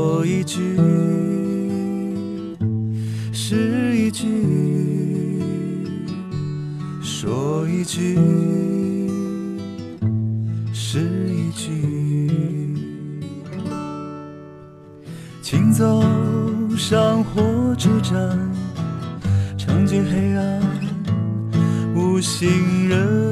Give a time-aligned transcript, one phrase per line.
[0.00, 0.78] 说一句
[3.34, 4.24] 是一句，
[7.02, 8.16] 说一句
[10.72, 12.78] 是一句，
[15.42, 16.02] 请走
[16.78, 18.38] 上火车站，
[19.58, 20.62] 长街黑暗
[21.94, 23.29] 无行人，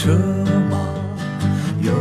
[0.00, 0.16] 车
[0.70, 0.78] 马
[1.82, 1.92] 邮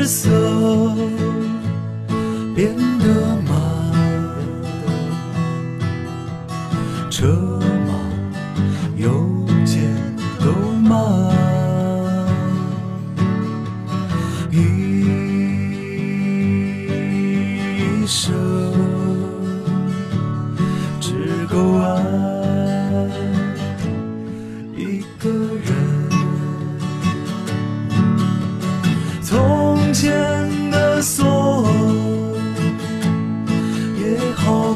[0.00, 1.29] 的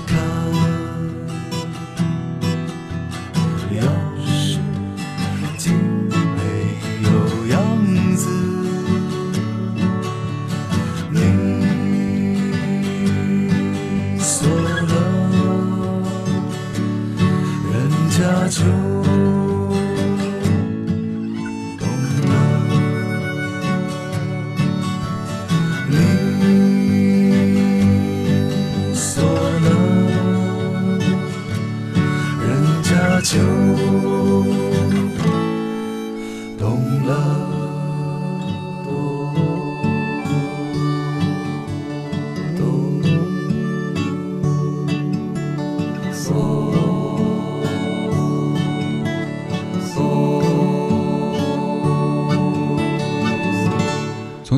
[0.01, 0.64] 看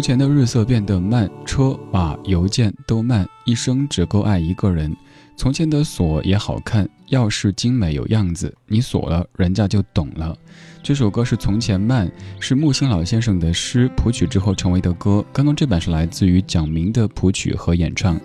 [0.06, 4.97] 前的日色变得慢，车马邮件都慢，一生只够爱一个人。
[5.37, 10.33] 从前的锁也好看，钥匙精美有样子，你锁了，人家就懂了。
[10.81, 12.06] 这首歌是《从前慢》，
[12.39, 15.25] 是木心老先生的诗谱曲之后成为的歌。
[15.33, 18.17] 刚刚这版是来自于蒋明的谱曲和演唱。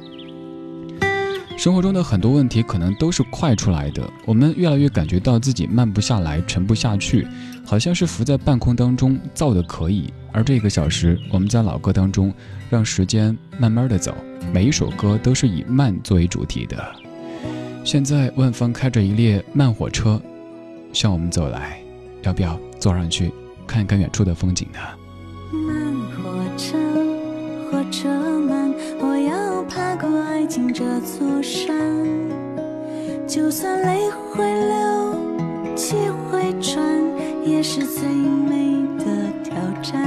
[1.58, 7.28] 生活中的很多问题可能都是快出来的，我们越来越感觉到自己慢不下来，沉不下去，
[7.66, 10.14] 好像是浮在半空当中，造的可以。
[10.34, 12.34] 而这个小时，我们在老歌当中，
[12.70, 14.14] 让时间慢慢的走，
[14.54, 16.78] 每一首歌都是以慢作为主题的。
[17.84, 20.22] 现在万方开着一列慢火车，
[20.94, 21.82] 向我们走来，
[22.24, 23.32] 要不要坐上去
[23.66, 24.80] 看一看远处的风景呢？
[25.52, 26.78] 慢火车，
[27.72, 28.08] 火车
[28.40, 31.76] 慢，我要爬过爱情这座山。
[33.28, 35.96] 就算泪会流，气
[36.30, 37.01] 会喘，
[37.64, 39.06] 是最美的
[39.44, 39.54] 挑
[39.84, 40.02] 战。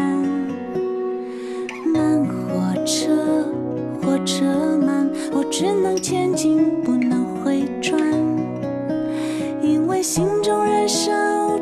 [1.86, 3.46] 慢火车，
[4.02, 4.44] 火车
[4.76, 8.00] 慢，我只能前进，不能回转，
[9.62, 11.12] 因为心中燃烧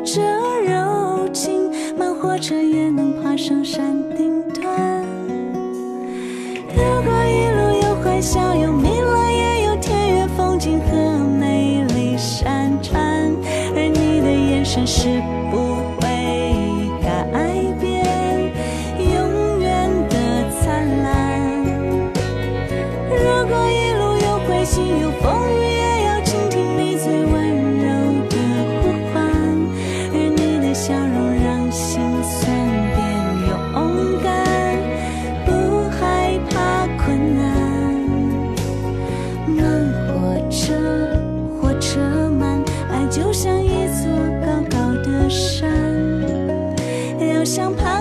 [0.03, 0.19] 着
[0.65, 5.05] 柔情，慢火车也能爬上山顶端。
[6.75, 8.52] 如果一路有欢笑，
[47.43, 47.92] 我想爬。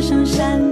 [0.00, 0.67] 上山。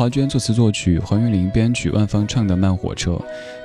[0.00, 3.10] 华娟作词作曲，黄韵玲编曲，万芳唱的《慢火车》。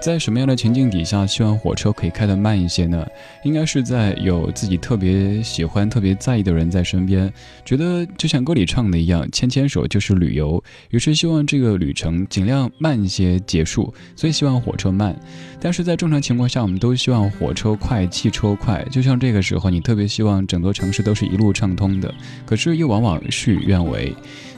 [0.02, 3.08] 在什么样的情境底下，希望火车可以开得慢一些呢？
[3.46, 7.32] 应该是在有自己特别喜欢、特别在意的人在身边，
[7.64, 10.62] 觉得就像歌里唱的一样，牵牵手就是旅游。
[10.90, 15.18] 于是希望这个旅程尽量慢一些结束，所以希望火车慢。
[15.62, 18.86] 但是在正常情况下，我们都希望火车快、汽车快。
[18.92, 22.14] 就像这个时候，你特别希望整座城市都是一路畅通的，
[22.46, 24.14] 可是又往往事与愿违。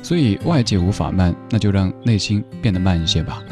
[0.07, 3.43] 所以外界无法慢，那就让内心变得慢一些吧。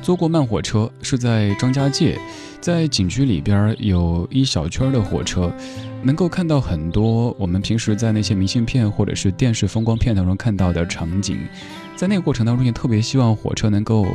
[0.00, 2.16] 坐过慢火车是在张家界，
[2.60, 5.52] 在景区里边有一小圈的火车，
[6.04, 11.36] 能够看到很多我们平时在那些明信片或者是电视风光片当中看到的场景。
[11.96, 14.06] 在那个过程当中，也特别希望火车能够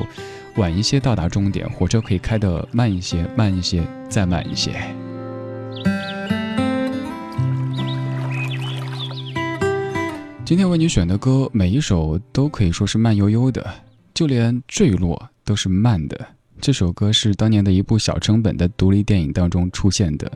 [0.55, 4.71] 晚一些到达终点，火车可以开得慢一些，慢一些，再慢一些。
[10.47, 13.69] 今天为你选的歌，每一首都可以说是慢悠悠的，
[14.13, 16.25] 就连坠落都是慢的。
[16.61, 20.31] 这首歌是当年的一部小成本的独立电影当中出现的，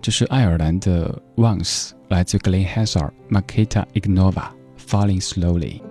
[0.00, 5.89] 这是爱尔兰的 Once，来自 Glen Hansard、Makita Ignova，Falling Slowly。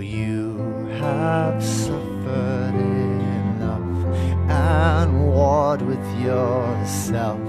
[0.00, 0.56] You
[1.00, 4.16] have suffered enough
[4.48, 7.40] and warred with yourself.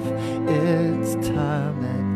[0.47, 2.08] It's time that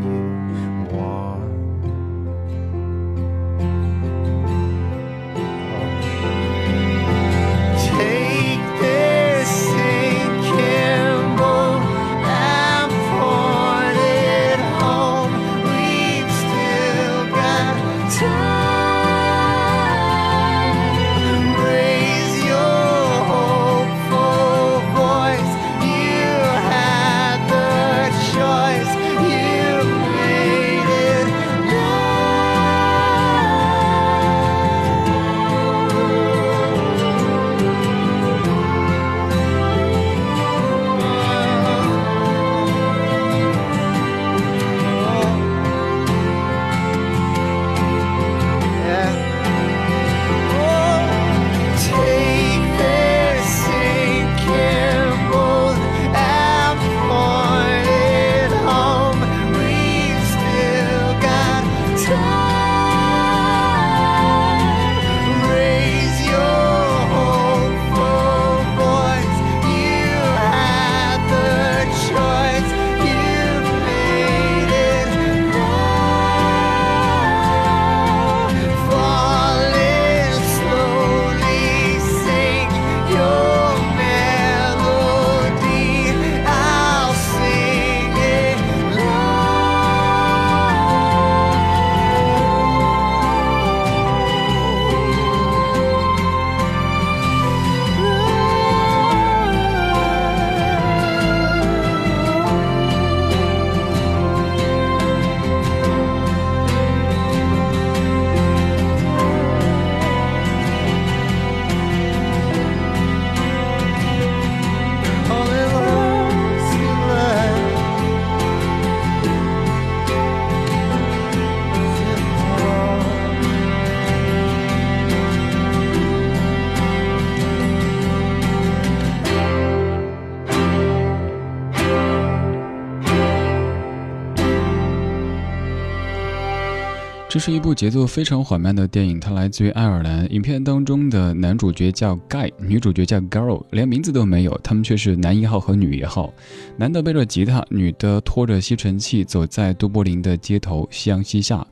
[137.34, 140.32] 这是一部节奏非常缓慢的电影，它来自于爱尔兰。
[140.32, 146.32] 影片当中的男主角叫 Guy，女主角叫 Girl，连名字都没有，他们却是男一号和女一号。
[146.78, 151.66] 男的背着吉他，女的拖着吸尘器，走在都柏林的街头，夕阳西下。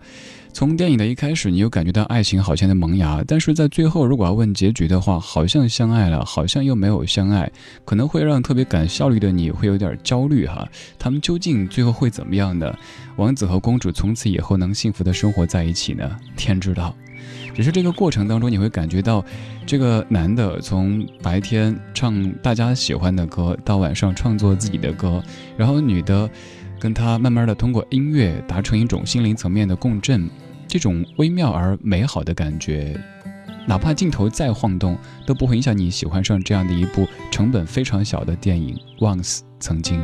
[0.53, 7.49] 从电影的一开始，你又感觉到爱情好像在萌芽，但是在最后，如果要问结局的话，好像相爱了，好像又没有相爱，
[7.85, 10.67] 可能会让特别赶效率的你会有点焦虑哈。
[10.99, 12.73] 他们究竟最后会怎么样呢？
[13.15, 16.17] 王子和公主从此以后能幸福的生活在一起呢？
[16.35, 16.95] 天知道。
[17.53, 19.23] 只是这个过程当中，你会感觉到，
[19.65, 25.21] 这个男的从白天唱大家喜欢的歌，到晚上创作自己的歌，
[25.57, 26.29] 然后女的
[26.81, 30.27] 跟他慢慢的通过音乐达成一种心灵层面的共振，
[30.67, 32.99] 这种微妙而美好的感觉，
[33.67, 38.75] 哪怕镜头再晃动，都不会影响你喜欢上这样的一部成本非常小的电影。
[38.99, 40.01] Once 曾经。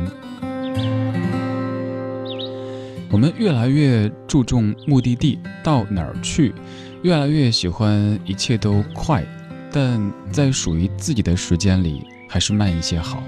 [3.10, 6.54] 我们越来越注重目的地到哪儿去，
[7.02, 9.24] 越来越喜欢一切都快，
[9.72, 13.20] 但在属于自己的时间里，还是慢一些好，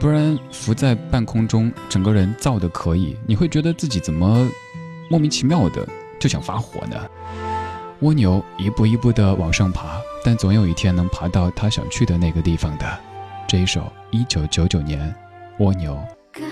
[0.00, 4.48] 不然浮在半空中，整个人燥的可以，你会觉得自己怎么
[5.10, 5.86] 莫名其妙的
[6.20, 6.96] 就想发火呢？
[8.00, 12.98] 蜗牛一步一步的往上爬，但总有一天能爬到它想去的那个地方的。
[13.48, 15.12] 这一首一九九九年，
[15.58, 15.98] 蜗牛。
[16.30, 16.42] 该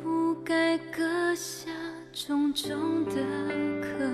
[0.00, 1.68] 不该割下
[2.12, 3.16] 重重的
[3.82, 4.04] 壳，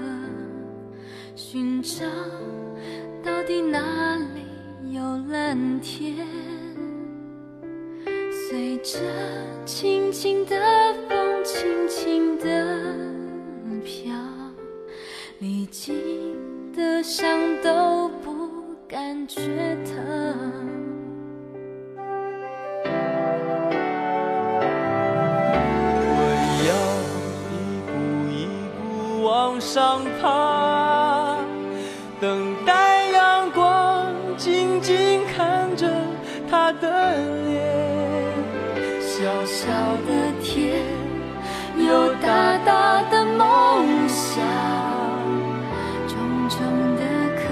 [1.36, 2.06] 寻找
[3.22, 6.26] 到底哪里有蓝天？
[8.56, 9.00] 随着
[9.64, 10.54] 轻轻的
[11.08, 12.46] 风，轻轻的
[13.82, 14.14] 飘，
[15.40, 15.92] 历经
[16.72, 17.26] 的伤
[17.64, 18.32] 都不
[18.86, 19.40] 感觉
[19.84, 19.96] 疼。
[26.06, 26.14] 我
[26.68, 26.70] 要
[27.50, 27.52] 一
[27.90, 27.90] 步
[28.30, 28.46] 一
[28.78, 30.53] 步往上爬，
[39.64, 39.72] 小小
[40.06, 40.84] 的天，
[41.78, 44.44] 有大大的梦想，
[46.06, 46.12] 重
[46.50, 46.58] 重
[46.96, 47.02] 的
[47.34, 47.42] 壳，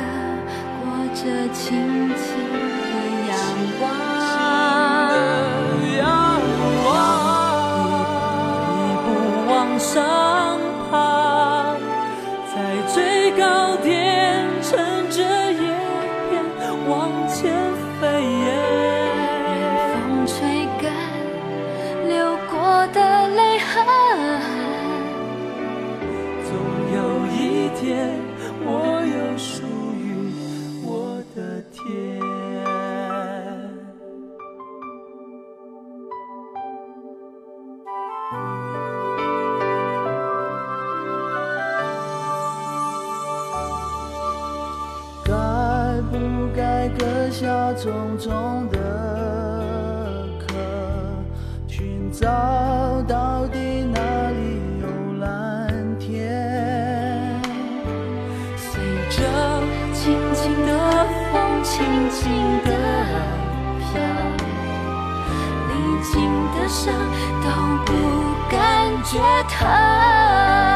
[0.82, 1.20] 裹着
[1.54, 1.64] 轻
[2.14, 2.26] 轻
[2.68, 2.92] 的
[3.30, 3.32] 阳
[3.80, 3.82] 光。
[8.76, 9.06] 一步
[9.50, 9.90] 往上
[10.90, 10.92] 爬，
[12.54, 12.54] 在
[12.92, 13.42] 最高
[13.78, 13.90] 点
[14.60, 14.70] 乘
[15.08, 15.16] 着
[15.50, 15.64] 夜
[17.28, 17.40] 下
[61.74, 62.30] 轻轻
[62.64, 62.70] 地
[63.78, 63.92] 飘，
[65.70, 66.12] 历经
[66.54, 66.92] 的伤
[67.42, 67.46] 都
[67.86, 67.90] 不
[68.50, 68.54] 感
[69.02, 70.71] 觉疼。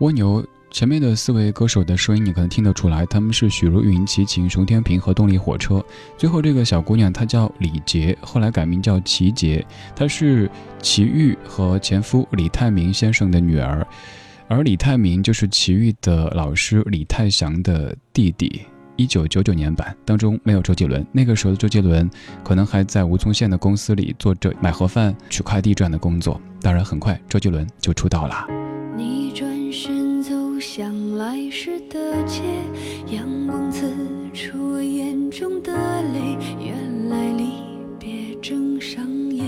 [0.00, 5.84] 蜗牛前面的四位歌手的声音，你可能听得出来，他们是许茹芸、齐秦、熊天平和动力火车。
[6.16, 9.62] 最后这个小姑娘她叫李杰，后来改名叫齐杰，
[9.94, 13.86] 她是齐豫和前夫李泰民先生的女儿，
[14.48, 18.62] 而李泰民就是齐豫的老师李泰祥的弟弟。
[18.96, 22.08] 一九九九年版当中没有周杰伦，那个时候的周杰伦
[22.42, 26.40] 可能还在吴宗宪的公司里做着买盒饭、取快递这样的工作。
[26.62, 28.69] 当然，很快周杰伦就出道了。
[29.70, 32.42] 转身走向来时的街，
[33.14, 33.88] 阳光刺
[34.34, 35.72] 出眼中的
[36.12, 36.36] 泪。
[36.58, 37.52] 原来离
[37.96, 39.46] 别正上演，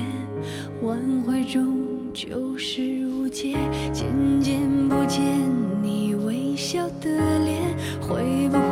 [0.80, 1.76] 挽回终
[2.14, 3.56] 究是无解。
[3.92, 4.06] 渐
[4.40, 5.20] 渐不见
[5.82, 8.71] 你微笑的脸，会不会？